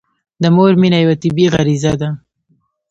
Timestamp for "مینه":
0.81-0.97